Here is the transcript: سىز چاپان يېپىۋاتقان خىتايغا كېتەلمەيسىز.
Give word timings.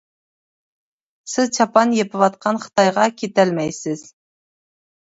سىز 1.35 1.53
چاپان 1.59 1.93
يېپىۋاتقان 1.99 2.61
خىتايغا 2.65 3.07
كېتەلمەيسىز. 3.21 4.07